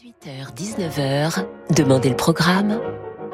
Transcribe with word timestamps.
18h-19h, 0.00 1.44
Demandez 1.76 2.08
le 2.08 2.16
programme 2.16 2.80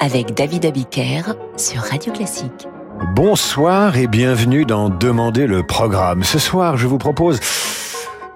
avec 0.01 0.35
David 0.35 0.67
Abiker 0.67 1.23
sur 1.57 1.81
Radio 1.83 2.13
Classique. 2.13 2.67
Bonsoir 3.15 3.97
et 3.97 4.09
bienvenue 4.09 4.65
dans 4.65 4.89
Demandez 4.89 5.47
le 5.47 5.63
programme. 5.63 6.25
Ce 6.25 6.41
soir, 6.41 6.77
je 6.77 6.89
vous 6.89 6.99
propose 6.99 7.39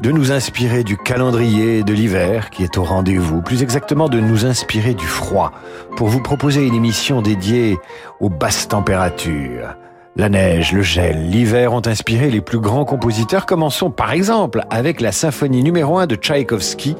de 0.00 0.12
nous 0.12 0.30
inspirer 0.30 0.84
du 0.84 0.96
calendrier 0.96 1.82
de 1.82 1.92
l'hiver 1.92 2.50
qui 2.50 2.62
est 2.62 2.78
au 2.78 2.84
rendez-vous, 2.84 3.42
plus 3.42 3.64
exactement 3.64 4.08
de 4.08 4.20
nous 4.20 4.46
inspirer 4.46 4.94
du 4.94 5.06
froid, 5.06 5.50
pour 5.96 6.06
vous 6.06 6.22
proposer 6.22 6.64
une 6.64 6.74
émission 6.74 7.22
dédiée 7.22 7.78
aux 8.20 8.30
basses 8.30 8.68
températures. 8.68 9.74
La 10.16 10.28
neige, 10.28 10.72
le 10.72 10.82
gel, 10.82 11.30
l'hiver 11.30 11.72
ont 11.72 11.86
inspiré 11.86 12.30
les 12.30 12.40
plus 12.40 12.58
grands 12.58 12.84
compositeurs. 12.84 13.46
Commençons 13.46 13.90
par 13.90 14.12
exemple 14.12 14.62
avec 14.68 15.00
la 15.00 15.12
symphonie 15.12 15.62
numéro 15.62 15.98
1 15.98 16.06
de 16.06 16.16
Tchaïkovski, 16.16 16.96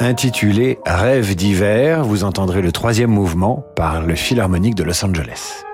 intitulée 0.00 0.78
Rêve 0.84 1.36
d'hiver. 1.36 2.04
Vous 2.04 2.24
entendrez 2.24 2.60
le 2.60 2.72
troisième 2.72 3.10
mouvement 3.10 3.64
par 3.76 4.02
le 4.02 4.16
Philharmonique 4.16 4.74
de 4.74 4.82
Los 4.82 5.04
Angeles. 5.04 5.67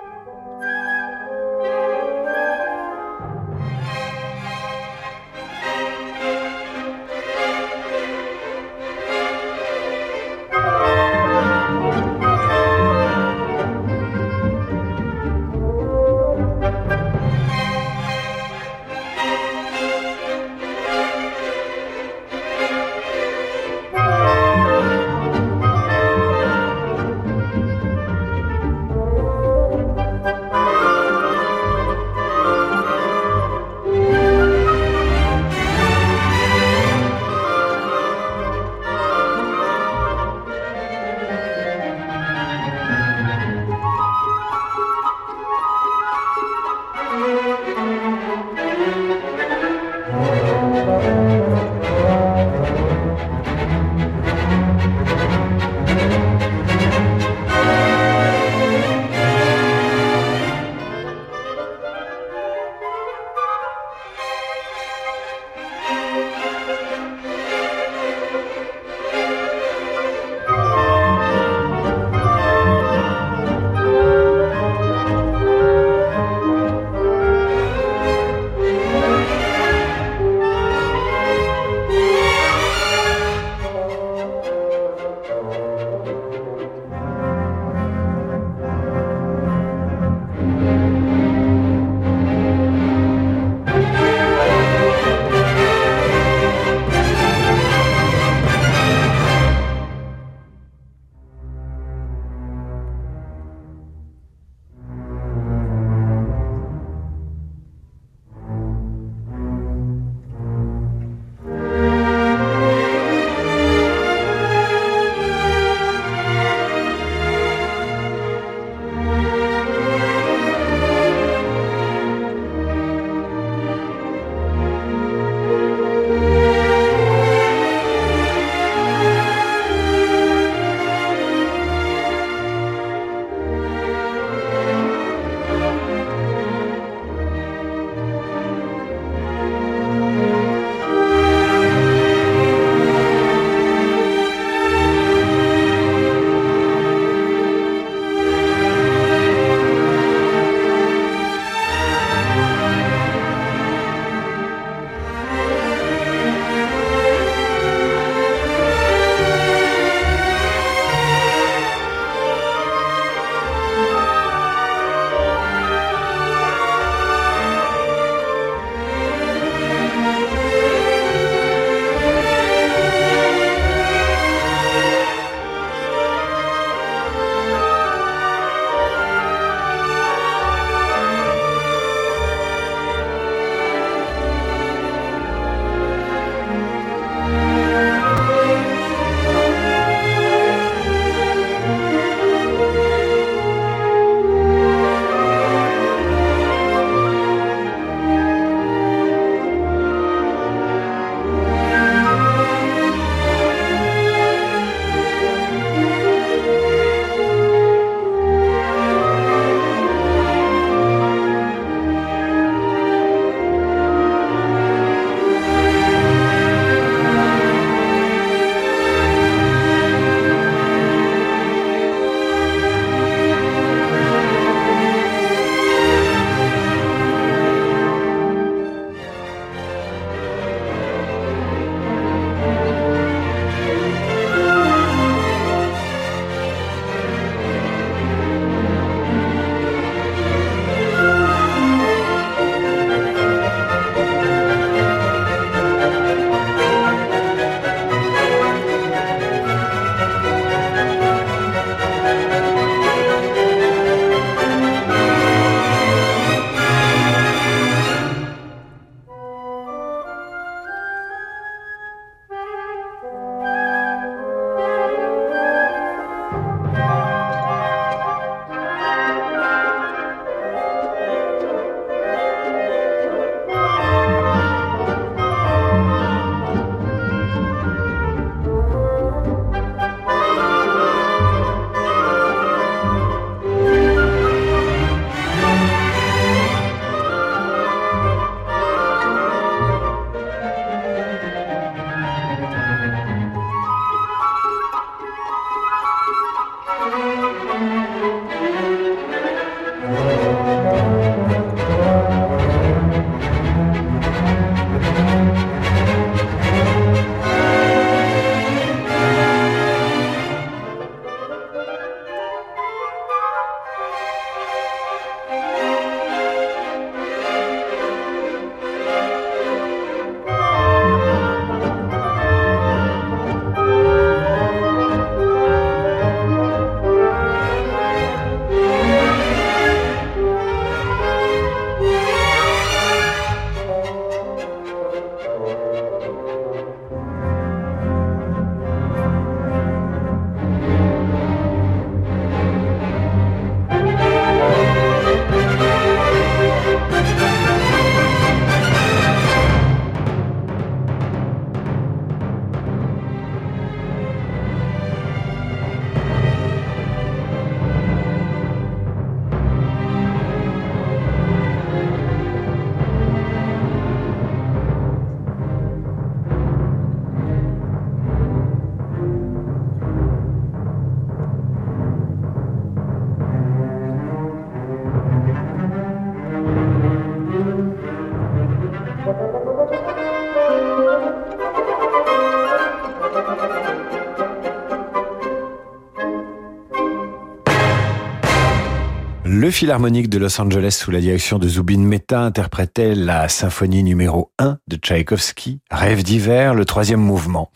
Le 389.44 389.50
Philharmonique 389.50 390.08
de 390.08 390.16
Los 390.16 390.40
Angeles 390.40 390.70
sous 390.70 390.90
la 390.90 391.02
direction 391.02 391.38
de 391.38 391.46
Zubin 391.46 391.80
Mehta 391.80 392.22
interprétait 392.22 392.94
la 392.94 393.28
symphonie 393.28 393.82
numéro 393.82 394.32
1 394.38 394.56
de 394.68 394.76
Tchaïkovski, 394.76 395.60
Rêve 395.70 396.02
d'hiver, 396.02 396.54
le 396.54 396.64
troisième 396.64 397.00
mouvement. 397.00 397.50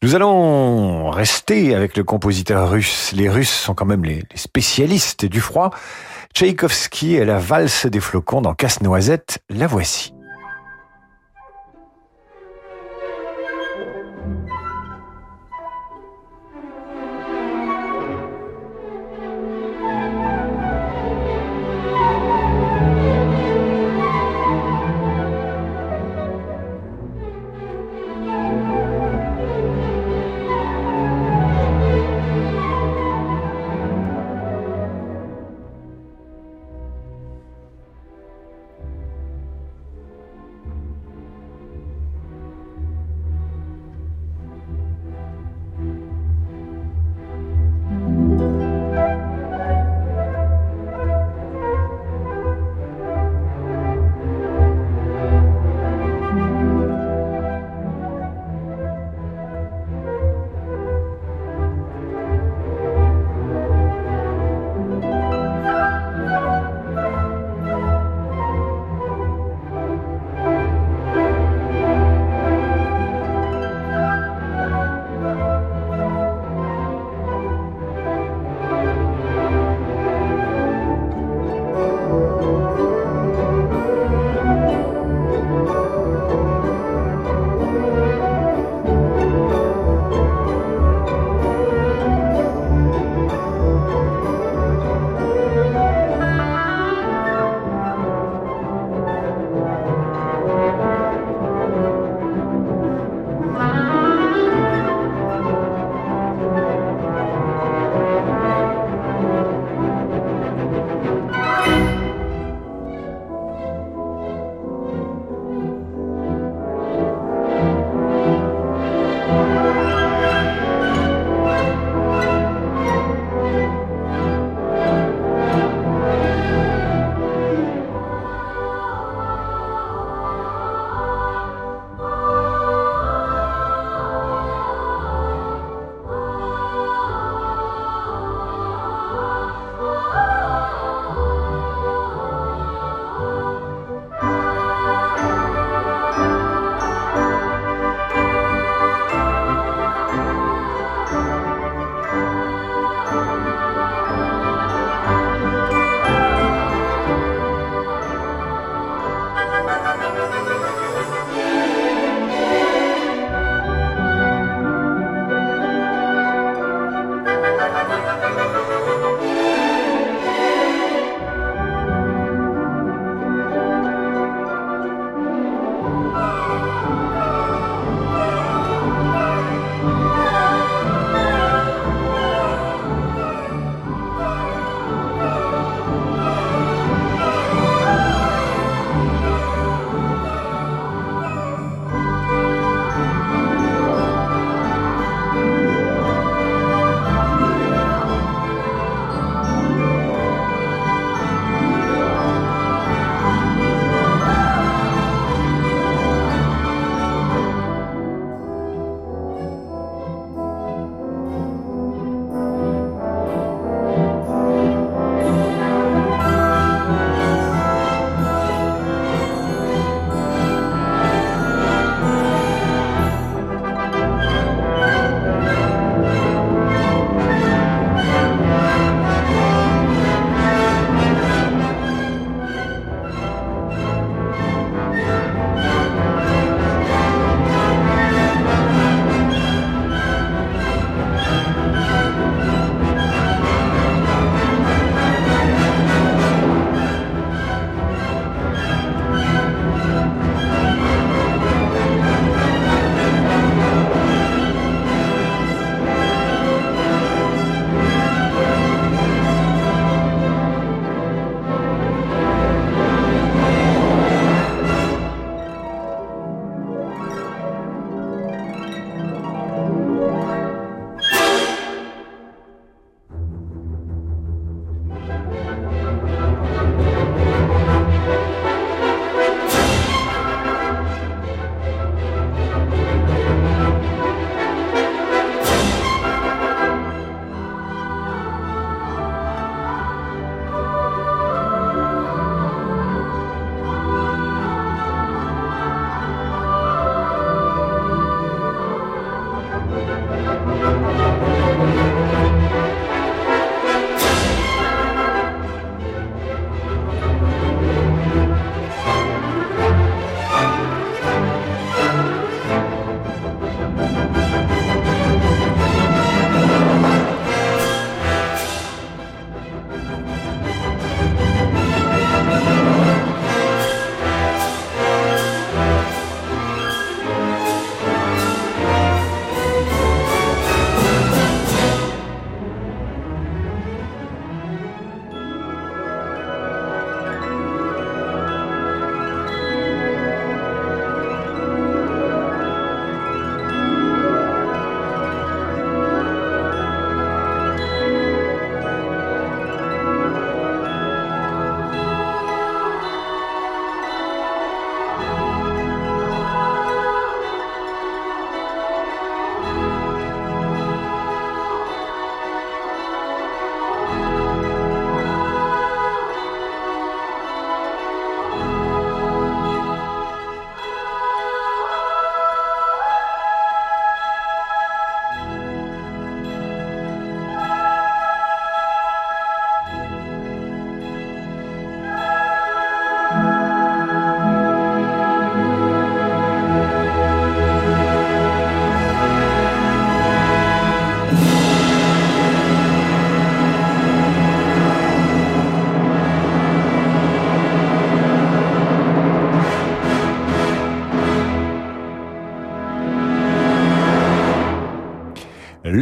Nous 0.00 0.14
allons 0.14 1.10
rester 1.10 1.74
avec 1.74 1.96
le 1.96 2.04
compositeur 2.04 2.70
russe. 2.70 3.10
Les 3.16 3.28
Russes 3.28 3.50
sont 3.50 3.74
quand 3.74 3.84
même 3.84 4.04
les, 4.04 4.22
spécialistes 4.36 5.24
du 5.24 5.40
froid. 5.40 5.70
Tchaïkovski 6.36 7.16
et 7.16 7.24
la 7.24 7.40
valse 7.40 7.86
des 7.86 7.98
flocons 7.98 8.40
dans 8.40 8.54
Casse-Noisette, 8.54 9.40
la 9.50 9.66
voici. 9.66 10.13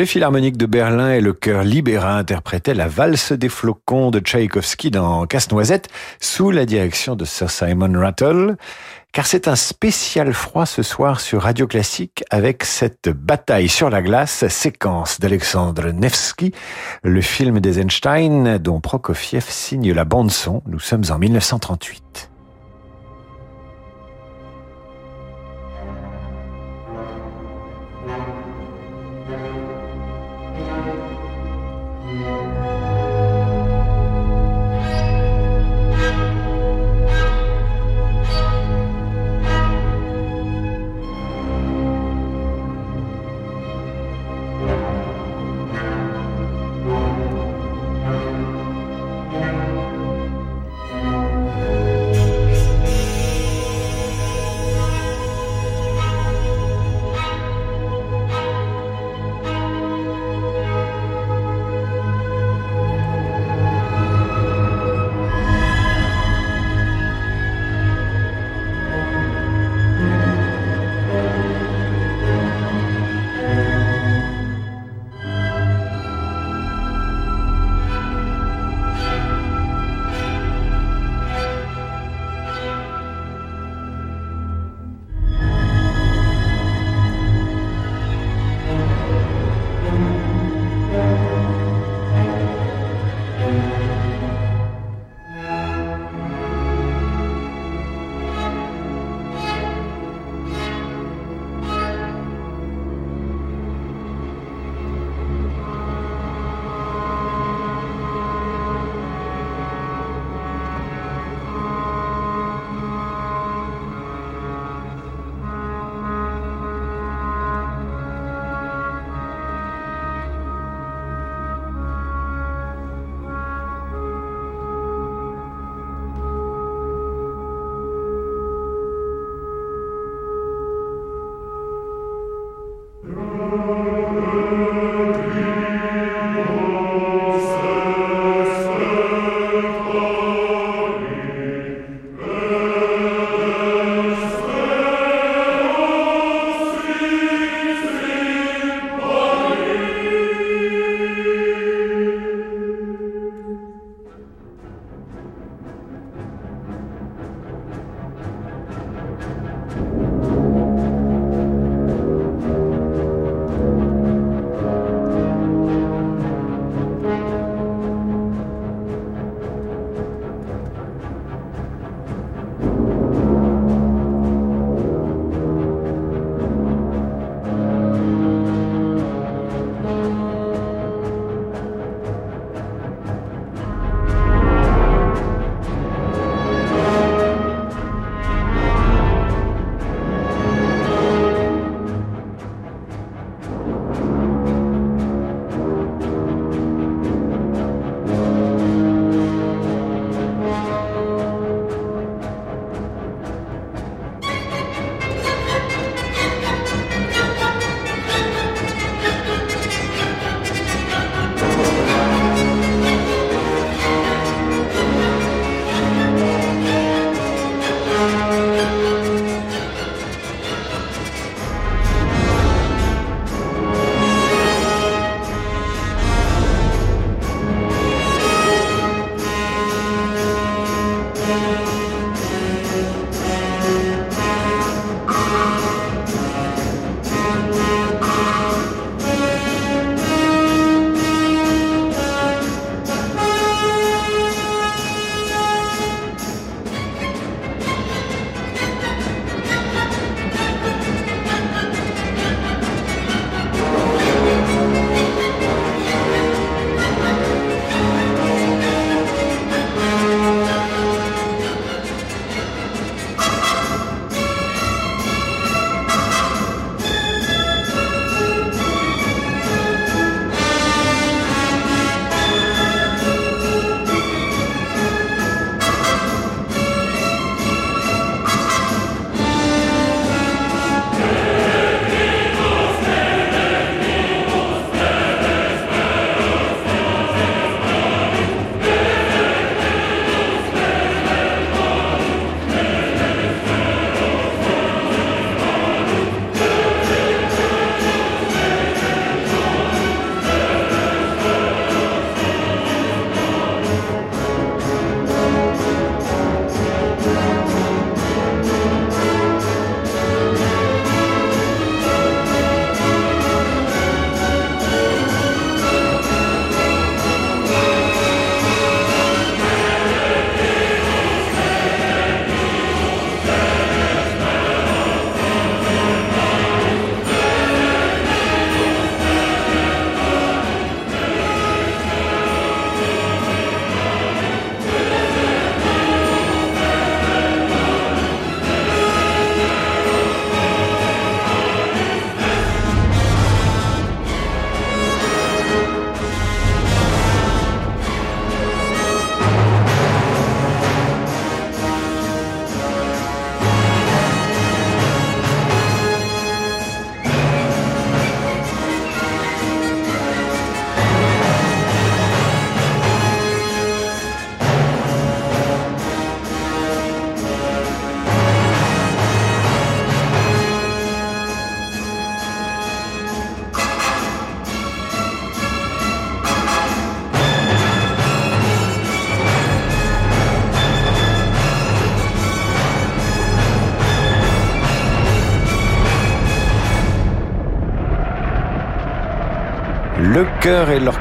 Le 0.03 0.07
Philharmonique 0.07 0.57
de 0.57 0.67
Berlin 0.67 1.13
et 1.13 1.21
le 1.21 1.33
chœur 1.33 1.63
Libéra 1.63 2.19
interprétaient 2.19 2.75
la 2.75 2.89
valse 2.89 3.31
des 3.31 3.49
flocons 3.49 4.11
de 4.11 4.19
Tchaïkovski 4.19 4.91
dans 4.91 5.27
Casse-Noisette 5.27 5.91
sous 6.21 6.51
la 6.51 6.67
direction 6.67 7.15
de 7.15 7.25
Sir 7.25 7.49
Simon 7.49 8.01
Rattle. 8.01 8.57
Car 9.13 9.27
c'est 9.27 9.47
un 9.47 9.55
spécial 9.55 10.33
froid 10.33 10.67
ce 10.67 10.83
soir 10.83 11.21
sur 11.21 11.43
Radio 11.43 11.69
Classique 11.69 12.25
avec 12.31 12.65
cette 12.65 13.11
bataille 13.11 13.69
sur 13.69 13.91
la 13.91 14.03
glace, 14.03 14.45
séquence 14.49 15.21
d'Alexandre 15.21 15.93
Nevsky, 15.93 16.53
le 17.05 17.21
film 17.21 17.61
d'Eisenstein 17.61 18.59
dont 18.59 18.81
Prokofiev 18.81 19.45
signe 19.49 19.93
la 19.93 20.05
bande 20.05 20.33
son. 20.33 20.65
Nous 20.67 20.81
sommes 20.81 21.05
en 21.11 21.19
1938. 21.21 22.32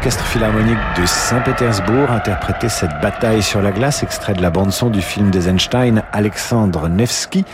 L'orchestre 0.04 0.26
philharmonique 0.26 0.80
de 1.00 1.06
Saint-Pétersbourg 1.06 2.10
interprétaient 2.10 2.70
cette 2.70 3.00
bataille 3.04 3.44
sur 3.44 3.62
la 3.62 3.72
glace, 3.72 4.02
extrait 4.02 4.34
de 4.34 4.42
la 4.42 4.50
bande-son 4.50 4.90
du 4.90 5.00
film 5.00 5.30
d'Eisenstein, 5.30 6.02
Alexandre 6.12 6.90
Nevsky, 6.90 7.46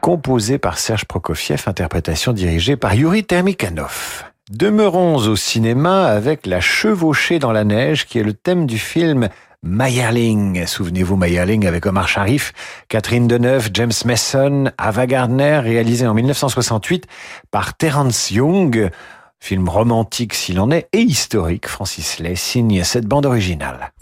composé 0.00 0.58
par 0.58 0.78
Serge 0.78 1.04
Prokofiev, 1.04 1.64
interprétation 1.66 2.32
dirigée 2.32 2.76
par 2.76 2.94
Yuri 2.94 3.24
Termikhanov. 3.24 4.22
Demeurons 4.52 5.16
au 5.16 5.34
cinéma 5.34 6.06
avec 6.06 6.46
La 6.46 6.60
chevauchée 6.60 7.40
dans 7.40 7.50
la 7.50 7.64
neige, 7.64 8.06
qui 8.06 8.20
est 8.20 8.22
le 8.22 8.34
thème 8.34 8.66
du 8.66 8.78
film 8.78 9.28
Mayerling. 9.64 10.64
Souvenez-vous 10.64 11.16
Mayerling 11.16 11.66
avec 11.66 11.86
Omar 11.86 12.06
Sharif, 12.06 12.52
Catherine 12.88 13.26
Deneuve, 13.26 13.70
James 13.72 13.90
Mason, 14.04 14.70
Ava 14.78 15.06
Gardner, 15.08 15.58
réalisé 15.58 16.06
en 16.06 16.14
1968 16.14 17.08
par 17.50 17.76
Terence 17.76 18.30
Young. 18.30 18.90
Film 19.40 19.68
romantique 19.68 20.34
s'il 20.34 20.58
en 20.60 20.70
est 20.70 20.88
et 20.92 21.00
historique, 21.00 21.68
Francis 21.68 22.18
Lay 22.18 22.36
signe 22.36 22.82
cette 22.84 23.06
bande 23.06 23.26
originale. 23.26 23.92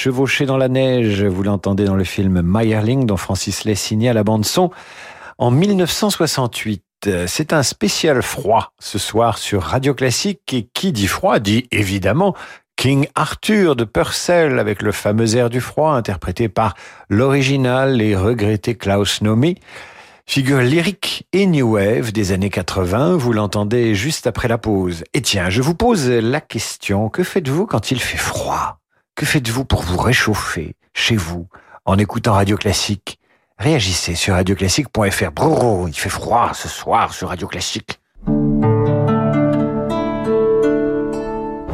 Chevauchée 0.00 0.46
dans 0.46 0.56
la 0.56 0.70
neige, 0.70 1.24
vous 1.24 1.42
l'entendez 1.42 1.84
dans 1.84 1.94
le 1.94 2.04
film 2.04 2.40
Meyerling 2.40 3.04
dont 3.04 3.18
Francis 3.18 3.64
Lay 3.64 3.74
signait 3.74 4.08
à 4.08 4.14
la 4.14 4.24
bande 4.24 4.46
son 4.46 4.70
en 5.36 5.50
1968. 5.50 6.82
C'est 7.26 7.52
un 7.52 7.62
spécial 7.62 8.22
froid 8.22 8.72
ce 8.78 8.98
soir 8.98 9.36
sur 9.36 9.62
Radio 9.62 9.92
Classique 9.92 10.54
et 10.54 10.66
qui 10.72 10.92
dit 10.92 11.06
froid 11.06 11.38
dit 11.38 11.68
évidemment 11.70 12.34
King 12.76 13.08
Arthur 13.14 13.76
de 13.76 13.84
Purcell 13.84 14.58
avec 14.58 14.80
le 14.80 14.90
fameux 14.90 15.36
air 15.36 15.50
du 15.50 15.60
froid 15.60 15.92
interprété 15.92 16.48
par 16.48 16.76
l'original 17.10 18.00
et 18.00 18.16
regretté 18.16 18.76
Klaus 18.76 19.20
Nomi. 19.20 19.56
Figure 20.24 20.62
lyrique 20.62 21.26
et 21.34 21.44
new 21.44 21.74
wave 21.74 22.10
des 22.12 22.32
années 22.32 22.48
80, 22.48 23.18
vous 23.18 23.34
l'entendez 23.34 23.94
juste 23.94 24.26
après 24.26 24.48
la 24.48 24.56
pause. 24.56 25.04
Et 25.12 25.20
tiens, 25.20 25.50
je 25.50 25.60
vous 25.60 25.74
pose 25.74 26.08
la 26.08 26.40
question, 26.40 27.10
que 27.10 27.22
faites-vous 27.22 27.66
quand 27.66 27.90
il 27.90 28.00
fait 28.00 28.16
froid? 28.16 28.79
Que 29.14 29.26
faites-vous 29.26 29.64
pour 29.64 29.82
vous 29.82 29.98
réchauffer 29.98 30.74
chez 30.94 31.16
vous 31.16 31.46
en 31.84 31.98
écoutant 31.98 32.34
Radio 32.34 32.56
Classique? 32.56 33.18
Réagissez 33.58 34.14
sur 34.14 34.34
radioclassique.fr. 34.34 35.32
Brrr, 35.32 35.88
il 35.88 35.94
fait 35.94 36.08
froid 36.08 36.52
ce 36.54 36.68
soir 36.68 37.12
sur 37.12 37.28
Radio 37.28 37.46
Classique. 37.46 38.00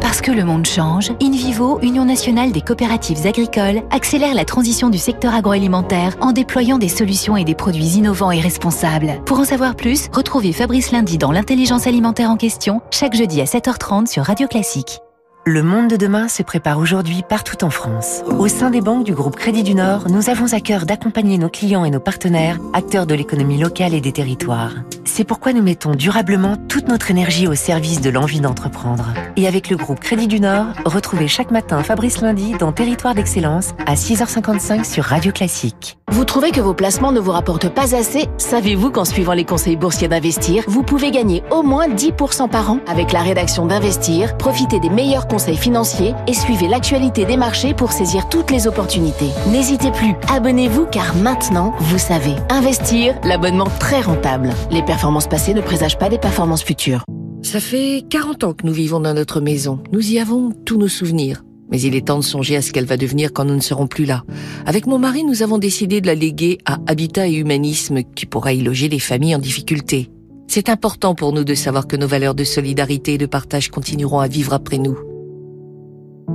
Parce 0.01 0.21
que 0.21 0.33
le 0.33 0.45
monde 0.45 0.67
change, 0.67 1.13
InVivo, 1.23 1.79
Union 1.83 2.05
nationale 2.05 2.51
des 2.51 2.61
coopératives 2.61 3.25
agricoles, 3.27 3.83
accélère 3.91 4.35
la 4.35 4.45
transition 4.45 4.89
du 4.89 4.99
secteur 4.99 5.35
agroalimentaire 5.35 6.17
en 6.21 6.33
déployant 6.33 6.79
des 6.79 6.89
solutions 6.89 7.37
et 7.37 7.45
des 7.45 7.55
produits 7.55 7.97
innovants 7.99 8.33
et 8.33 8.41
responsables. 8.41 9.23
Pour 9.25 9.39
en 9.39 9.45
savoir 9.45 9.77
plus, 9.77 10.09
retrouvez 10.13 10.53
Fabrice 10.53 10.91
Lundi 10.91 11.19
dans 11.19 11.31
l'intelligence 11.31 11.87
alimentaire 11.87 12.31
en 12.31 12.37
question, 12.37 12.81
chaque 12.91 13.15
jeudi 13.15 13.41
à 13.41 13.45
7h30 13.45 14.07
sur 14.07 14.25
Radio 14.25 14.49
Classique. 14.49 15.01
Le 15.49 15.63
monde 15.63 15.87
de 15.87 15.95
demain 15.95 16.27
se 16.27 16.43
prépare 16.43 16.81
aujourd'hui 16.81 17.23
partout 17.23 17.65
en 17.65 17.71
France. 17.71 18.25
Au 18.27 18.49
sein 18.49 18.69
des 18.69 18.81
banques 18.81 19.05
du 19.05 19.15
groupe 19.15 19.37
Crédit 19.37 19.63
du 19.63 19.77
Nord, 19.77 20.11
nous 20.11 20.29
avons 20.29 20.53
à 20.53 20.59
cœur 20.59 20.87
d'accompagner 20.87 21.39
nos 21.39 21.49
clients 21.49 21.85
et 21.85 21.91
nos 21.91 22.01
partenaires, 22.01 22.59
acteurs 22.73 23.07
de 23.07 23.15
l'économie 23.15 23.57
locale 23.57 23.95
et 23.95 24.01
des 24.01 24.11
territoires. 24.11 24.73
C'est 25.05 25.23
pourquoi 25.23 25.53
nous 25.53 25.63
mettons 25.63 25.93
durablement 25.93 26.57
toute 26.69 26.89
notre 26.89 27.13
énergie 27.13 27.47
au 27.47 27.55
service 27.55 28.01
de 28.01 28.11
l'envie 28.11 28.41
d'entreprendre. 28.41 29.15
Et 29.37 29.47
avec 29.47 29.71
le 29.71 29.77
groupe 29.77 30.01
Crédit 30.01 30.27
du 30.27 30.41
Nord, 30.41 30.67
retrouvez 30.85 31.29
chaque 31.29 31.53
matin 31.53 31.85
Fabrice 31.85 32.21
Lundi 32.23 32.55
dans 32.59 32.73
Territoire 32.73 33.15
d'Excellence 33.15 33.75
à 33.87 33.95
6h55 33.95 34.83
sur 34.83 35.05
Radio 35.05 35.31
Classique. 35.31 35.97
Vous 36.11 36.25
trouvez 36.25 36.51
que 36.51 36.61
vos 36.61 36.75
placements 36.75 37.13
ne 37.13 37.21
vous 37.21 37.31
rapportent 37.31 37.69
pas 37.69 37.95
assez? 37.95 38.27
Savez-vous 38.39 38.91
qu'en 38.91 39.05
suivant 39.05 39.33
les 39.33 39.45
conseils 39.45 39.77
boursiers 39.77 40.09
d'Investir, 40.09 40.65
vous 40.67 40.83
pouvez 40.83 41.13
gagner 41.13 41.45
au 41.51 41.63
moins 41.63 41.89
10% 41.89 42.49
par 42.49 42.71
an? 42.71 42.81
Avec 42.89 43.13
la 43.13 43.21
rédaction 43.21 43.67
d'Investir, 43.67 44.37
profitez 44.37 44.81
des 44.81 44.91
meilleurs 44.91 45.29
conseils 45.29 45.36
financiers 45.39 46.15
et 46.27 46.35
suivez 46.35 46.69
l'actualité 46.69 47.25
des 47.25 47.37
marchés 47.37 47.75
pour 47.75 47.93
saisir 47.93 48.29
toutes 48.29 48.51
les 48.51 48.67
opportunités. 48.67 49.31
N'hésitez 49.51 49.91
plus, 49.91 50.15
abonnez-vous 50.29 50.87
car 50.87 51.15
maintenant, 51.17 51.75
vous 51.79 51.99
savez. 51.99 52.35
Investir, 52.51 53.15
l'abonnement 53.23 53.69
très 53.79 54.01
rentable. 54.01 54.51
Les 54.71 54.83
performances 54.83 55.29
passées 55.29 55.55
ne 55.55 55.61
présagent 55.61 55.99
pas 55.99 56.09
des 56.09 56.19
performances 56.19 56.65
futures. 56.65 57.05
Ça 57.43 57.61
fait 57.61 58.03
40 58.09 58.45
ans 58.45 58.53
que 58.55 58.67
nous 58.67 58.73
vivons 58.73 59.01
dans 59.01 59.15
notre 59.15 59.41
maison. 59.41 59.81
Nous 59.93 60.13
y 60.13 60.19
avons 60.19 60.53
tous 60.65 60.79
nos 60.79 60.89
souvenirs. 60.89 61.43
Mais 61.71 61.81
il 61.81 61.95
est 61.95 62.07
temps 62.07 62.19
de 62.19 62.25
songer 62.25 62.57
à 62.57 62.63
ce 62.63 62.73
qu'elle 62.73 62.87
va 62.87 62.97
devenir 62.97 63.33
quand 63.33 63.45
nous 63.45 63.55
ne 63.55 63.61
serons 63.61 63.87
plus 63.87 64.05
là. 64.05 64.23
Avec 64.67 64.87
mon 64.87 64.99
mari, 64.99 65.25
nous 65.25 65.43
avons 65.43 65.59
décidé 65.59 66.01
de 66.01 66.07
la 66.07 66.15
léguer 66.15 66.59
à 66.65 66.79
Habitat 66.87 67.29
et 67.29 67.35
Humanisme 67.35 68.03
qui 68.15 68.27
pourra 68.27 68.53
y 68.53 68.63
loger 68.63 68.89
les 68.89 68.99
familles 68.99 69.35
en 69.35 69.41
difficulté. 69.41 70.11
C'est 70.49 70.69
important 70.69 71.15
pour 71.15 71.33
nous 71.33 71.45
de 71.45 71.55
savoir 71.55 71.87
que 71.87 71.97
nos 71.97 72.07
valeurs 72.07 72.35
de 72.35 72.45
solidarité 72.45 73.15
et 73.15 73.19
de 73.19 73.27
partage 73.27 73.71
continueront 73.71 74.21
à 74.21 74.29
vivre 74.29 74.53
après 74.53 74.79
nous. 74.79 74.97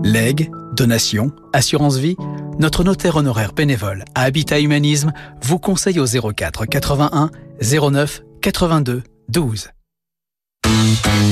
Legs, 0.03 0.49
donations, 0.73 1.31
assurance 1.53 1.97
vie, 1.97 2.15
notre 2.59 2.83
notaire 2.83 3.17
honoraire 3.17 3.53
bénévole 3.53 4.05
à 4.15 4.23
Habitat 4.23 4.59
Humanisme 4.59 5.11
vous 5.41 5.59
conseille 5.59 5.99
au 5.99 6.05
04 6.05 6.65
81 6.65 7.29
09 7.61 8.21
82 8.41 9.03
12. 9.29 9.69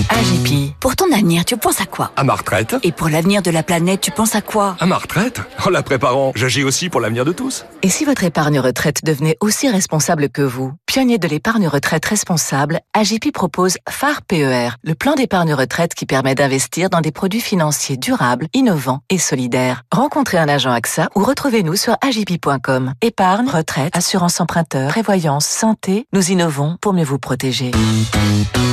AGP, 0.10 0.74
pour 0.80 0.96
ton 0.96 1.12
avenir, 1.12 1.46
tu 1.46 1.58
penses 1.58 1.82
à 1.82 1.86
quoi? 1.86 2.12
À 2.16 2.24
ma 2.24 2.36
retraite. 2.36 2.76
Et 2.84 2.92
pour 2.92 3.10
l'avenir 3.10 3.42
de 3.42 3.52
la 3.52 3.64
planète, 3.64 4.02
tu 4.02 4.12
penses 4.12 4.36
à 4.36 4.42
quoi? 4.42 4.76
À 4.80 4.86
ma 4.86 4.98
retraite? 4.98 5.42
En 5.66 5.70
la 5.70 5.82
préparant, 5.84 6.32
j'agis 6.36 6.64
aussi 6.64 6.90
pour 6.90 7.02
l'avenir 7.02 7.26
de 7.26 7.32
tous. 7.32 7.66
Et 7.82 7.90
si 7.90 8.06
votre 8.06 8.24
épargne 8.24 8.60
retraite 8.60 9.04
devenait 9.04 9.38
aussi 9.42 9.70
responsable 9.70 10.30
que 10.30 10.42
vous? 10.42 10.74
Pionnier 10.90 11.20
de 11.20 11.28
l'épargne 11.28 11.68
retraite 11.68 12.04
responsable, 12.04 12.80
AGP 12.96 13.32
propose 13.32 13.78
phare 13.88 14.24
PER, 14.24 14.70
le 14.84 14.96
plan 14.96 15.14
d'épargne 15.14 15.54
retraite 15.54 15.94
qui 15.94 16.08
permet 16.08 16.34
d'investir 16.34 16.90
dans 16.90 17.00
des 17.00 17.12
produits 17.12 17.42
financiers 17.42 17.96
durables, 17.96 18.48
innovants 18.56 19.02
et 19.12 19.20
solidaires. 19.20 19.84
Rencontrez 19.92 20.40
un 20.40 20.50
agent 20.50 20.72
AXA 20.72 21.10
ou 21.16 21.24
retrouvez-nous 21.24 21.76
sur 21.76 21.96
agip.com. 22.02 22.96
Épargne, 23.04 23.48
retraite, 23.48 23.96
assurance 23.96 24.42
emprunteur, 24.42 24.90
prévoyance, 24.90 25.46
santé, 25.46 26.08
nous 26.12 26.32
innovons 26.32 26.76
pour 26.82 26.94
mieux 26.94 27.04
vous 27.04 27.20
protéger. 27.20 27.70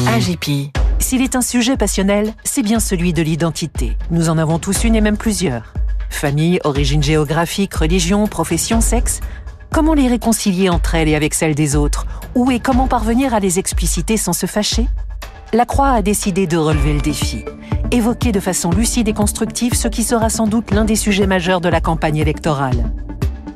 AGP. 0.08 0.74
S'il 0.98 1.20
est 1.20 1.36
un 1.36 1.42
sujet 1.42 1.76
passionnel, 1.76 2.32
c'est 2.44 2.62
bien 2.62 2.80
celui 2.80 3.12
de 3.12 3.20
l'identité. 3.20 3.98
Nous 4.10 4.30
en 4.30 4.38
avons 4.38 4.58
tous 4.58 4.84
une 4.84 4.96
et 4.96 5.02
même 5.02 5.18
plusieurs. 5.18 5.74
Famille, 6.08 6.60
origine 6.64 7.02
géographique, 7.02 7.74
religion, 7.74 8.26
profession, 8.26 8.80
sexe. 8.80 9.20
Comment 9.72 9.94
les 9.94 10.08
réconcilier 10.08 10.68
entre 10.68 10.94
elles 10.94 11.08
et 11.08 11.14
avec 11.14 11.34
celles 11.34 11.54
des 11.54 11.76
autres? 11.76 12.06
Où 12.34 12.50
et 12.50 12.60
comment 12.60 12.86
parvenir 12.86 13.34
à 13.34 13.40
les 13.40 13.58
expliciter 13.58 14.16
sans 14.16 14.32
se 14.32 14.46
fâcher? 14.46 14.86
La 15.52 15.64
Croix 15.64 15.90
a 15.90 16.02
décidé 16.02 16.46
de 16.46 16.56
relever 16.56 16.94
le 16.94 17.00
défi. 17.00 17.44
Évoquer 17.90 18.32
de 18.32 18.40
façon 18.40 18.70
lucide 18.70 19.08
et 19.08 19.12
constructive 19.12 19.74
ce 19.74 19.88
qui 19.88 20.02
sera 20.02 20.28
sans 20.28 20.46
doute 20.46 20.70
l'un 20.72 20.84
des 20.84 20.96
sujets 20.96 21.26
majeurs 21.26 21.60
de 21.60 21.68
la 21.68 21.80
campagne 21.80 22.16
électorale. 22.16 22.92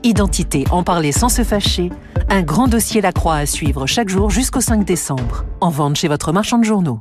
Identité, 0.03 0.65
en 0.71 0.83
parler 0.83 1.13
sans 1.13 1.29
se 1.29 1.45
fâcher, 1.45 1.91
un 2.29 2.43
grand 2.43 2.69
dossier 2.69 3.01
La 3.01 3.13
Croix 3.13 3.37
à 3.37 3.47
suivre 3.47 3.87
chaque 3.87 4.09
jour 4.09 4.31
jusqu'au 4.31 4.61
5 4.61 4.85
décembre. 4.85 5.45
En 5.61 5.71
vente 5.71 5.97
chez 5.97 6.09
votre 6.09 6.33
marchand 6.33 6.59
de 6.59 6.65
journaux. 6.65 7.01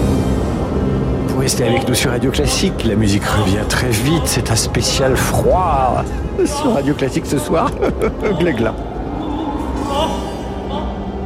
Restez 1.41 1.63
avec 1.63 1.87
nous 1.87 1.95
sur 1.95 2.11
Radio 2.11 2.29
Classique. 2.29 2.83
La 2.85 2.93
musique 2.93 3.25
revient 3.25 3.67
très 3.67 3.89
vite. 3.89 4.21
C'est 4.25 4.51
un 4.51 4.55
spécial 4.55 5.17
froid 5.17 6.03
sur 6.45 6.71
Radio 6.71 6.93
Classique 6.93 7.25
ce 7.25 7.39
soir. 7.39 7.71
Glégla. 8.39 8.75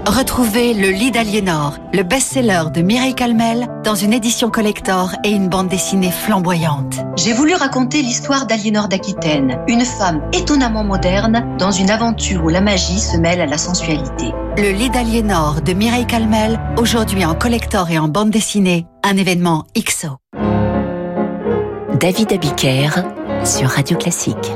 Retrouvez 0.08 0.76
Le 0.76 0.90
lit 0.90 1.10
d'Aliénor, 1.10 1.80
le 1.92 2.04
best-seller 2.04 2.66
de 2.72 2.84
Mireille 2.84 3.16
Calmel, 3.16 3.68
dans 3.84 3.96
une 3.96 4.14
édition 4.14 4.52
collector 4.52 5.16
et 5.24 5.30
une 5.32 5.50
bande 5.50 5.68
dessinée 5.68 6.12
flamboyante. 6.12 7.00
J'ai 7.18 7.34
voulu 7.34 7.56
raconter 7.56 8.04
l'histoire 8.04 8.46
d'Aliénor 8.46 8.88
d'Aquitaine, 8.88 9.60
une 9.68 9.84
femme 9.84 10.22
étonnamment 10.32 10.84
moderne 10.84 11.58
dans 11.58 11.72
une 11.72 11.90
aventure 11.90 12.44
où 12.44 12.50
la 12.50 12.62
magie 12.62 13.00
se 13.00 13.18
mêle 13.18 13.42
à 13.42 13.48
la 13.48 13.58
sensualité. 13.58 14.32
Le 14.58 14.72
lit 14.72 14.92
d'Aliénor 14.92 15.62
de 15.62 15.74
Mireille 15.74 16.06
Calmel, 16.06 16.60
aujourd'hui 16.78 17.26
en 17.26 17.34
collector 17.34 17.90
et 17.90 17.98
en 17.98 18.08
bande 18.08 18.30
dessinée, 18.30 18.86
un 19.04 19.18
événement 19.18 19.66
XO. 19.76 20.18
David 22.00 22.32
Abiker 22.32 22.90
sur 23.44 23.70
Radio 23.70 23.98
Classique. 23.98 24.52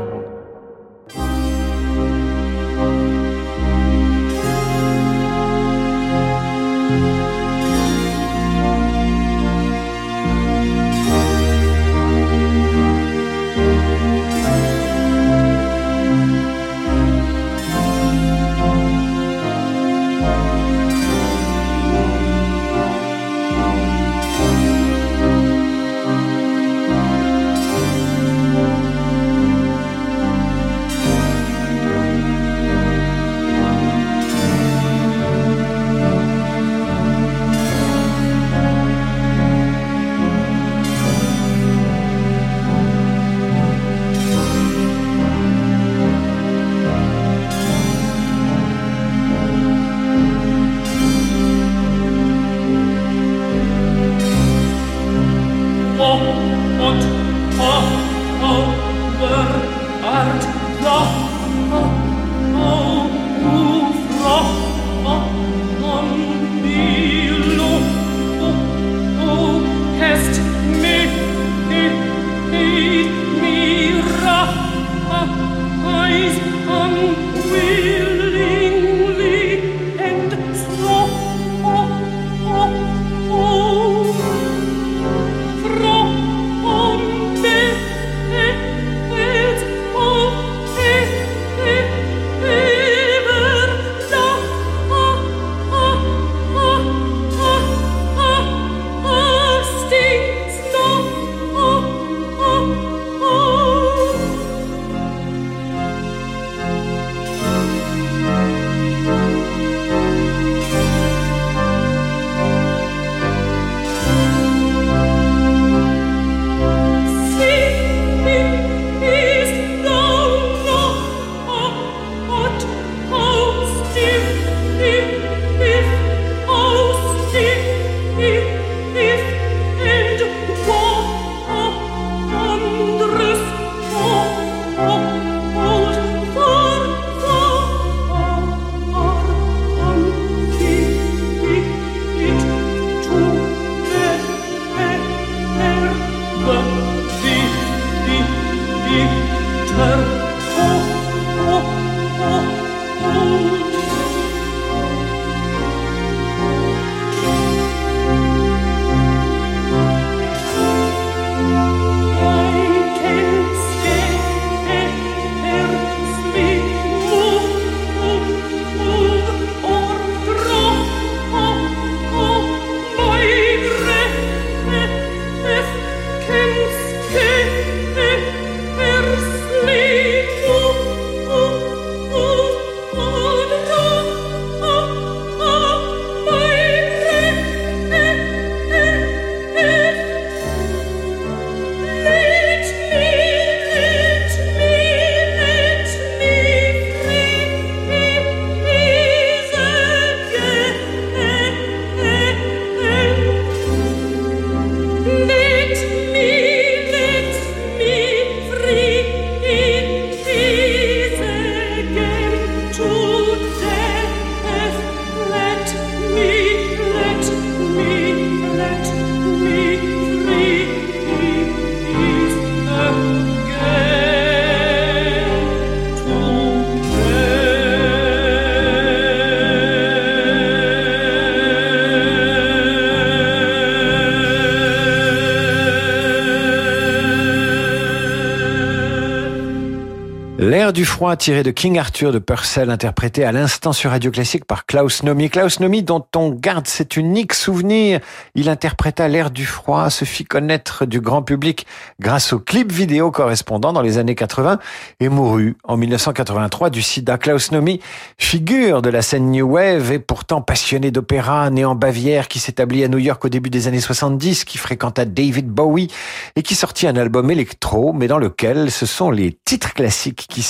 Du 241.00 241.06
froid 241.06 241.16
tiré 241.16 241.44
de 241.44 241.52
King 241.52 241.80
Arthur 241.80 242.12
de 242.12 242.20
Purcell, 242.20 242.70
interprété 242.70 243.24
à 243.24 243.32
l'instant 243.32 243.72
sur 243.72 243.92
Radio 243.92 244.12
Classique 244.12 244.44
par 244.44 244.66
Klaus 244.66 245.02
Nomi. 245.04 245.30
Klaus 245.30 245.62
Nomi, 245.62 245.82
dont 245.82 246.04
on 246.14 246.32
garde 246.32 246.68
cet 246.68 246.98
unique 246.98 247.34
souvenir. 247.34 248.02
Il 248.36 248.50
interpréta 248.50 249.08
l'air 249.08 249.32
du 249.32 249.46
froid, 249.46 249.90
se 249.92 250.04
fit 250.04 250.26
connaître 250.26 250.86
du 250.86 251.00
grand 251.00 251.22
public 251.22 251.66
grâce 252.02 252.34
au 252.34 252.40
clip 252.40 252.70
vidéo 252.70 253.12
correspondant 253.12 253.72
dans 253.72 253.82
les 253.82 253.98
années 253.98 254.16
80 254.16 254.60
et 255.00 255.08
mourut 255.08 255.56
en 255.64 255.78
1983 255.78 256.70
du 256.70 256.82
sida. 256.82 257.18
Klaus 257.18 257.54
Nomi, 257.54 257.80
figure 258.18 258.82
de 258.82 258.90
la 258.90 259.02
scène 259.02 259.32
New 259.32 259.48
Wave 259.54 259.94
et 259.94 260.00
pourtant 260.00 260.42
passionné 260.42 260.92
d'opéra, 260.92 261.50
né 261.50 261.64
en 261.64 261.76
Bavière, 261.76 262.28
qui 262.28 262.40
s'établit 262.40 262.84
à 262.84 262.90
New 262.90 262.98
York 262.98 263.24
au 263.24 263.30
début 263.30 263.50
des 263.50 263.70
années 263.70 263.80
70, 263.80 264.44
qui 264.44 264.58
fréquenta 264.58 265.06
David 265.06 265.48
Bowie 265.48 265.88
et 266.36 266.44
qui 266.44 266.56
sortit 266.56 266.88
un 266.88 266.98
album 266.98 267.32
électro, 267.32 267.94
mais 267.94 268.08
dans 268.08 268.18
lequel 268.18 268.70
ce 268.70 268.86
sont 268.86 269.12
les 269.12 269.38
titres 269.46 269.74
classiques 269.74 270.26
qui 270.28 270.42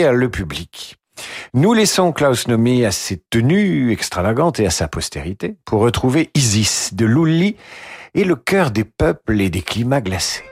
le 0.00 0.30
public. 0.30 0.96
Nous 1.52 1.74
laissons 1.74 2.12
Klaus 2.12 2.48
Nomi 2.48 2.84
à 2.86 2.90
ses 2.90 3.22
tenues 3.30 3.92
extravagantes 3.92 4.58
et 4.58 4.66
à 4.66 4.70
sa 4.70 4.88
postérité 4.88 5.56
pour 5.66 5.82
retrouver 5.82 6.30
Isis 6.34 6.94
de 6.94 7.04
Lully 7.04 7.56
et 8.14 8.24
le 8.24 8.34
cœur 8.34 8.70
des 8.70 8.84
peuples 8.84 9.40
et 9.40 9.50
des 9.50 9.60
climats 9.60 10.00
glacés. 10.00 10.44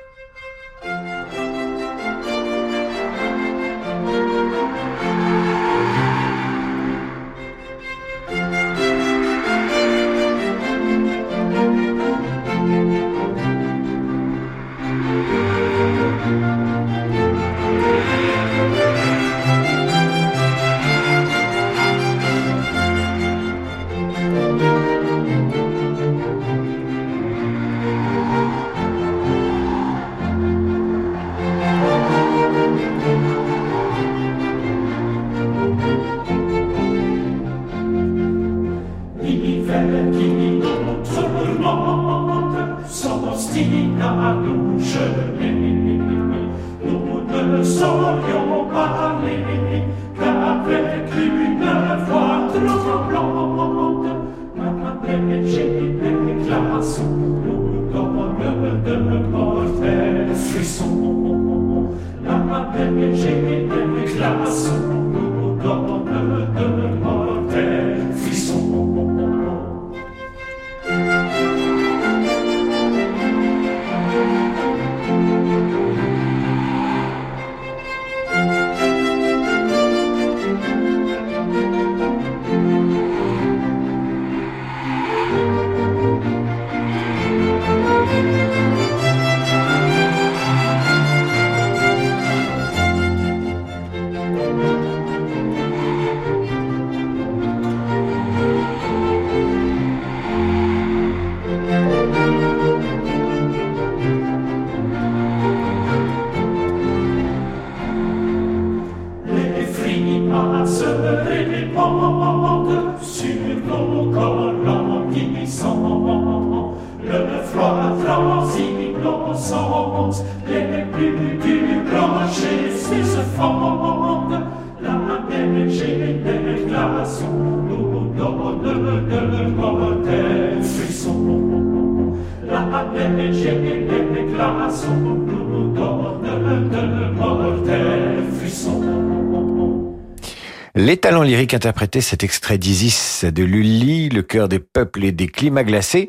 Interprétaient 141.55 142.01
cet 142.01 142.25
extrait 142.25 142.59
d'Isis 142.59 143.25
de 143.25 143.43
Lully, 143.43 144.09
le 144.09 144.23
cœur 144.23 144.49
des 144.49 144.59
peuples 144.59 145.05
et 145.05 145.13
des 145.13 145.29
climats 145.29 145.65
glacés. 145.65 146.09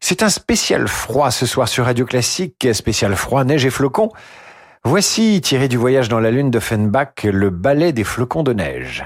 C'est 0.00 0.22
un 0.22 0.28
spécial 0.28 0.88
froid 0.88 1.30
ce 1.30 1.46
soir 1.46 1.68
sur 1.68 1.84
Radio 1.84 2.04
Classique, 2.04 2.68
spécial 2.72 3.16
froid, 3.16 3.44
neige 3.44 3.64
et 3.64 3.70
flocons. 3.70 4.10
Voici, 4.84 5.40
tiré 5.40 5.68
du 5.68 5.76
voyage 5.76 6.08
dans 6.08 6.20
la 6.20 6.30
lune 6.30 6.50
de 6.50 6.60
Fenbach, 6.60 7.24
le 7.24 7.50
ballet 7.50 7.92
des 7.92 8.04
flocons 8.04 8.42
de 8.42 8.52
neige. 8.52 9.04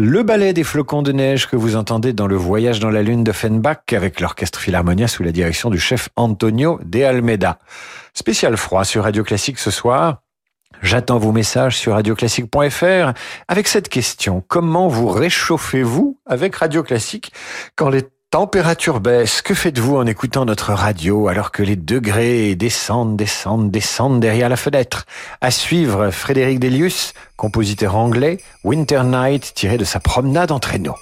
Le 0.00 0.22
ballet 0.22 0.52
des 0.52 0.62
flocons 0.62 1.02
de 1.02 1.10
neige 1.10 1.48
que 1.48 1.56
vous 1.56 1.74
entendez 1.74 2.12
dans 2.12 2.28
le 2.28 2.36
voyage 2.36 2.78
dans 2.78 2.88
la 2.88 3.02
lune 3.02 3.24
de 3.24 3.32
Fenbach 3.32 3.78
avec 3.90 4.20
l'orchestre 4.20 4.60
Philharmonia 4.60 5.08
sous 5.08 5.24
la 5.24 5.32
direction 5.32 5.70
du 5.70 5.80
chef 5.80 6.08
Antonio 6.14 6.78
de 6.84 7.02
Almeida. 7.02 7.58
Spécial 8.14 8.56
froid 8.56 8.84
sur 8.84 9.02
Radio 9.02 9.24
Classique 9.24 9.58
ce 9.58 9.72
soir. 9.72 10.22
J'attends 10.82 11.18
vos 11.18 11.32
messages 11.32 11.76
sur 11.76 11.94
radioclassique.fr 11.94 13.12
avec 13.48 13.66
cette 13.66 13.88
question. 13.88 14.44
Comment 14.46 14.86
vous 14.86 15.08
réchauffez-vous 15.08 16.20
avec 16.26 16.54
Radio 16.54 16.84
Classique 16.84 17.32
quand 17.74 17.88
les 17.88 18.04
températures 18.30 19.00
baissent 19.00 19.40
Que 19.42 19.54
faites-vous 19.54 19.96
en 19.96 20.06
écoutant 20.06 20.44
notre 20.44 20.72
radio 20.72 21.28
alors 21.28 21.50
que 21.50 21.62
les 21.62 21.76
degrés 21.76 22.54
descendent, 22.54 23.16
descendent, 23.16 23.70
descendent 23.70 24.20
derrière 24.20 24.48
la 24.48 24.56
fenêtre? 24.56 25.06
À 25.40 25.50
suivre 25.50 26.10
Frédéric 26.10 26.60
Delius, 26.60 27.14
compositeur 27.36 27.96
anglais, 27.96 28.38
Winter 28.64 29.02
Night 29.04 29.52
tiré 29.54 29.78
de 29.78 29.84
sa 29.84 30.00
promenade 30.00 30.52
en 30.52 30.58
traîneau. 30.58 30.94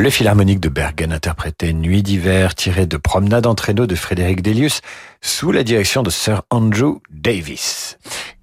Le 0.00 0.08
Philharmonique 0.08 0.60
de 0.60 0.70
Bergen 0.70 1.12
interprétait 1.12 1.74
Nuit 1.74 2.02
d'hiver 2.02 2.54
tirée 2.54 2.86
de 2.86 2.96
Promenade 2.96 3.46
en 3.46 3.54
traîneau 3.54 3.86
de 3.86 3.94
Frédéric 3.94 4.40
Delius 4.40 4.80
sous 5.20 5.52
la 5.52 5.62
direction 5.62 6.02
de 6.02 6.08
Sir 6.08 6.40
Andrew 6.48 7.02
Davis. 7.10 7.98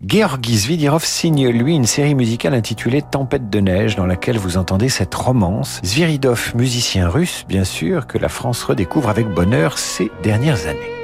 Georgi 0.05 0.55
Zvidirov 0.55 1.03
signe 1.03 1.49
lui 1.49 1.74
une 1.74 1.88
série 1.88 2.14
musicale 2.14 2.53
intitulée 2.53 3.01
Tempête 3.01 3.49
de 3.49 3.60
neige 3.60 3.95
dans 3.95 4.05
laquelle 4.05 4.38
vous 4.38 4.58
entendez 4.58 4.89
cette 4.89 5.16
romance. 5.16 5.82
Zviridov, 5.84 6.53
musicien 6.53 7.10
russe 7.10 7.43
bien 7.49 7.64
sûr, 7.64 8.05
que 8.05 8.20
la 8.20 8.30
France 8.30 8.64
redécouvre 8.64 9.10
avec 9.10 9.28
bonheur 9.28 9.80
ces 9.80 10.12
dernières 10.22 10.68
années. 10.68 10.97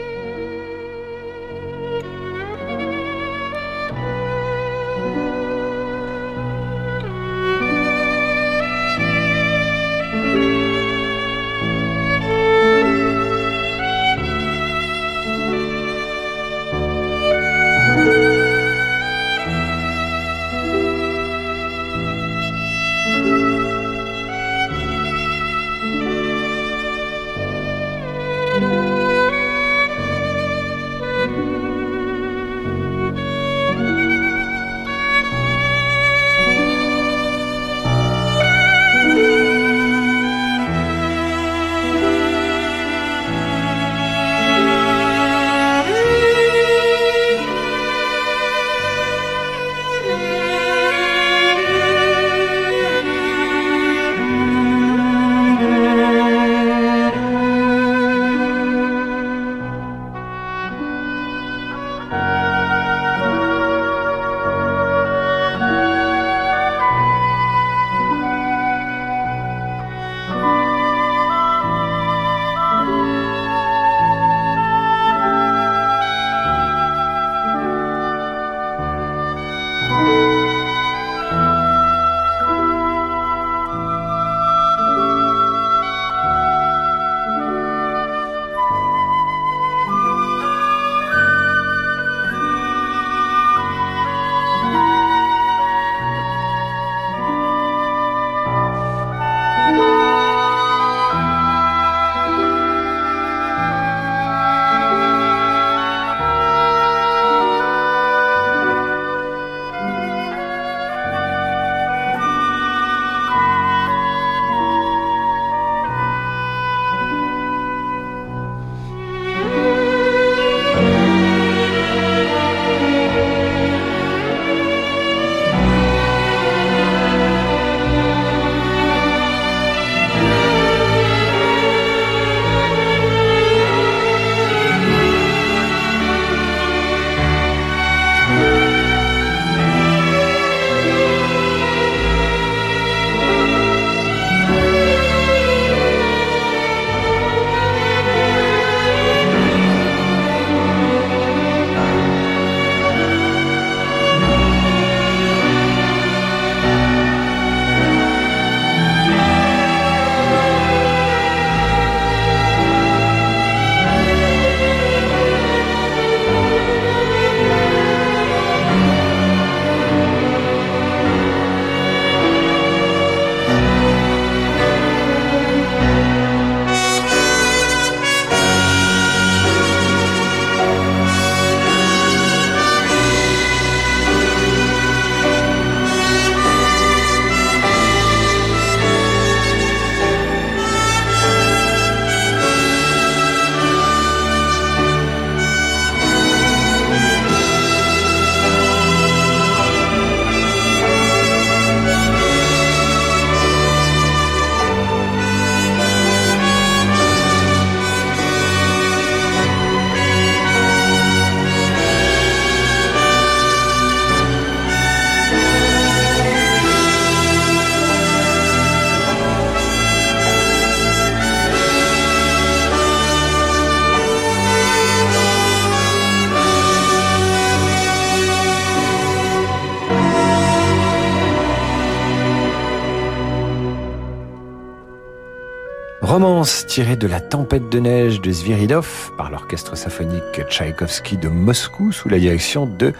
Tirée 236.44 236.98
de 236.98 237.08
La 237.08 237.22
tempête 237.22 237.70
de 237.70 237.80
neige 237.80 238.20
de 238.20 238.30
Zviridov 238.30 239.12
par 239.18 239.32
l'orchestre 239.32 239.78
symphonique 239.78 240.41
Tchaïkovski 240.50 241.16
de 241.16 241.30
Moscou 241.30 241.94
sous 241.94 242.10
la 242.10 242.20
direction 242.20 242.66
de 242.66 242.94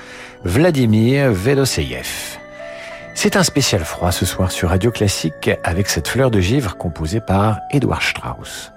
Vladimir 0.46 1.32
Veloseyev. 1.34 2.40
C'est 3.16 3.36
un 3.36 3.44
spécial 3.44 3.84
froid 3.84 4.14
ce 4.14 4.26
soir 4.26 4.50
sur 4.50 4.70
Radio 4.70 4.92
Classique 4.92 5.52
avec 5.66 5.90
cette 5.90 6.08
fleur 6.08 6.32
de 6.32 6.40
givre 6.40 6.78
composée 6.78 7.20
par 7.20 7.60
Edouard 7.72 8.02
Strauss. 8.02 8.73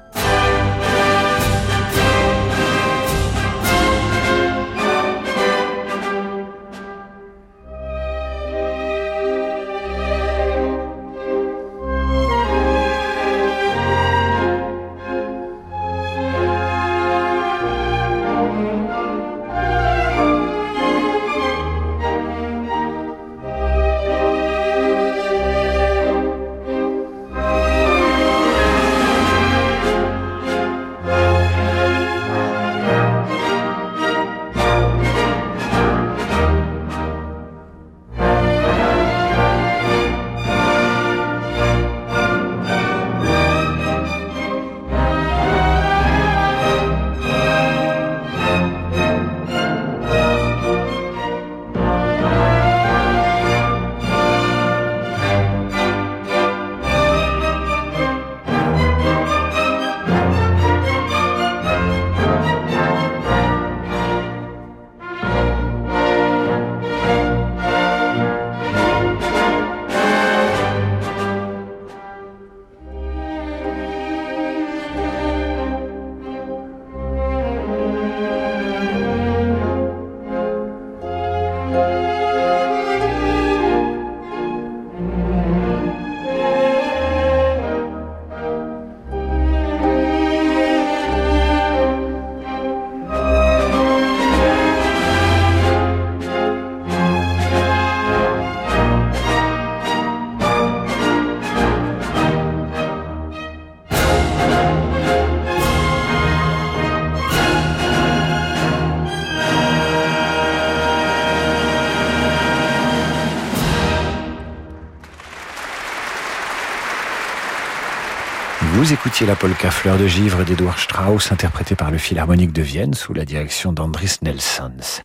Écoutiez 119.06 119.26
la 119.28 119.36
polka 119.36 119.70
Fleur 119.70 119.98
de 119.98 120.08
Givre 120.08 120.44
d'Edouard 120.44 120.80
Strauss, 120.80 121.30
interprétée 121.30 121.76
par 121.76 121.92
le 121.92 121.96
Philharmonique 121.96 122.52
de 122.52 122.62
Vienne 122.62 122.92
sous 122.92 123.14
la 123.14 123.24
direction 123.24 123.72
d'Andris 123.72 124.16
Nelsons. 124.22 125.00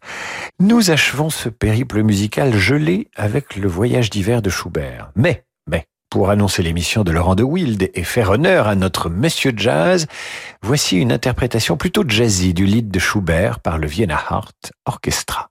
Nous 0.59 0.89
achevons 0.89 1.29
ce 1.29 1.49
périple 1.49 2.01
musical 2.01 2.57
gelé 2.57 3.09
avec 3.15 3.55
le 3.55 3.67
voyage 3.67 4.09
d'hiver 4.09 4.41
de 4.41 4.49
Schubert. 4.49 5.11
Mais, 5.15 5.43
mais, 5.69 5.85
pour 6.09 6.31
annoncer 6.31 6.63
l'émission 6.63 7.03
de 7.03 7.11
Laurent 7.11 7.35
de 7.35 7.43
Wild 7.43 7.91
et 7.93 8.03
faire 8.03 8.31
honneur 8.31 8.67
à 8.67 8.73
notre 8.73 9.07
Monsieur 9.07 9.53
Jazz, 9.55 10.07
voici 10.63 10.97
une 10.97 11.11
interprétation 11.11 11.77
plutôt 11.77 12.03
jazzy 12.07 12.55
du 12.55 12.65
lead 12.65 12.89
de 12.89 12.97
Schubert 12.97 13.59
par 13.59 13.77
le 13.77 13.85
Vienna 13.85 14.19
Heart 14.31 14.71
Orchestra. 14.87 15.50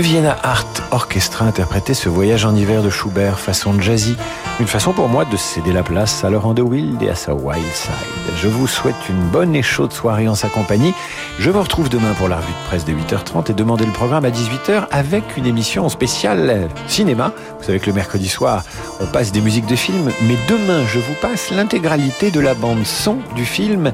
Vienna 0.00 0.34
Art 0.42 0.64
Orchestra 0.92 1.44
interprétait 1.44 1.92
ce 1.92 2.08
voyage 2.08 2.46
en 2.46 2.56
hiver 2.56 2.82
de 2.82 2.88
Schubert 2.88 3.38
façon 3.38 3.78
jazzy, 3.78 4.16
une 4.58 4.66
façon 4.66 4.92
pour 4.92 5.08
moi 5.08 5.26
de 5.26 5.36
céder 5.36 5.74
la 5.74 5.82
place 5.82 6.24
à 6.24 6.30
Laurent 6.30 6.54
de 6.54 6.62
Wild 6.62 7.02
et 7.02 7.10
à 7.10 7.14
sa 7.14 7.34
Wild 7.34 7.72
Side. 7.74 7.92
Je 8.36 8.48
vous 8.48 8.66
souhaite 8.66 9.08
une 9.10 9.20
bonne 9.28 9.54
et 9.54 9.62
chaude 9.62 9.92
soirée 9.92 10.26
en 10.26 10.34
sa 10.34 10.48
compagnie. 10.48 10.94
Je 11.38 11.50
vous 11.50 11.60
retrouve 11.60 11.90
demain 11.90 12.14
pour 12.16 12.28
la 12.28 12.36
revue 12.36 12.48
de 12.48 12.66
presse 12.68 12.86
de 12.86 12.92
8h30 12.92 13.50
et 13.50 13.54
demander 13.54 13.84
le 13.84 13.92
programme 13.92 14.24
à 14.24 14.30
18h 14.30 14.86
avec 14.90 15.36
une 15.36 15.46
émission 15.46 15.88
spéciale 15.90 16.68
cinéma. 16.86 17.32
Vous 17.58 17.64
savez 17.64 17.78
que 17.78 17.86
le 17.86 17.92
mercredi 17.92 18.28
soir, 18.28 18.64
on 19.00 19.06
passe 19.06 19.32
des 19.32 19.42
musiques 19.42 19.66
de 19.66 19.76
films, 19.76 20.10
mais 20.22 20.36
demain, 20.48 20.82
je 20.86 20.98
vous 20.98 21.14
passe 21.20 21.50
l'intégralité 21.50 22.30
de 22.30 22.40
la 22.40 22.54
bande 22.54 22.86
son 22.86 23.18
du 23.36 23.44
film 23.44 23.92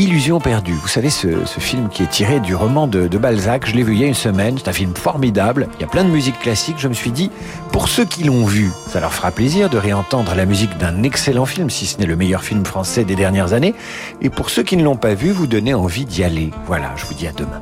Illusion 0.00 0.38
perdue. 0.38 0.74
Vous 0.74 0.86
savez, 0.86 1.10
ce, 1.10 1.28
film 1.58 1.88
qui 1.88 2.04
est 2.04 2.10
tiré 2.10 2.38
du 2.38 2.54
roman 2.54 2.86
de, 2.86 3.08
Balzac, 3.18 3.66
je 3.66 3.74
l'ai 3.74 3.82
vu 3.82 3.94
il 3.94 4.00
y 4.00 4.04
a 4.04 4.06
une 4.06 4.14
semaine, 4.14 4.56
c'est 4.56 4.68
un 4.68 4.72
film 4.72 4.94
formidable, 4.94 5.66
il 5.74 5.80
y 5.80 5.84
a 5.84 5.88
plein 5.88 6.04
de 6.04 6.08
musique 6.08 6.38
classique, 6.38 6.76
je 6.78 6.86
me 6.86 6.94
suis 6.94 7.10
dit, 7.10 7.32
pour 7.72 7.88
ceux 7.88 8.04
qui 8.04 8.22
l'ont 8.22 8.44
vu, 8.44 8.70
ça 8.86 9.00
leur 9.00 9.12
fera 9.12 9.32
plaisir 9.32 9.68
de 9.68 9.76
réentendre 9.76 10.36
la 10.36 10.46
musique 10.46 10.78
d'un 10.78 11.02
excellent 11.02 11.46
film, 11.46 11.68
si 11.68 11.86
ce 11.86 11.98
n'est 11.98 12.06
le 12.06 12.14
meilleur 12.14 12.44
film 12.44 12.64
français 12.64 13.04
des 13.04 13.16
dernières 13.16 13.54
années, 13.54 13.74
et 14.22 14.30
pour 14.30 14.50
ceux 14.50 14.62
qui 14.62 14.76
ne 14.76 14.84
l'ont 14.84 14.96
pas 14.96 15.14
vu, 15.14 15.32
vous 15.32 15.48
donnez 15.48 15.74
envie 15.74 16.04
d'y 16.04 16.22
aller. 16.22 16.52
Voilà, 16.66 16.92
je 16.94 17.04
vous 17.04 17.14
dis 17.14 17.26
à 17.26 17.32
demain. 17.32 17.60